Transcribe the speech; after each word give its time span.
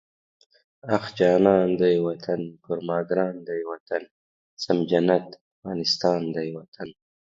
اخ 0.95 1.03
جانان 1.17 1.67
دی 1.81 1.95
وطن، 2.05 2.41
پر 2.63 2.77
ما 2.87 2.99
ګران 3.09 3.35
دی 3.47 3.61
وطن، 3.69 4.03
سم 4.63 4.77
جنت 4.89 5.25
افغانستان 5.49 6.21
دی 6.35 6.47
وطن 6.57 6.87